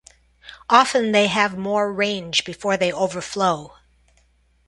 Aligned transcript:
Often, 0.67 1.11
they 1.11 1.27
have 1.27 1.59
more 1.59 1.93
range 1.93 2.43
before 2.43 2.75
they 2.75 2.91
overflow. 2.91 3.75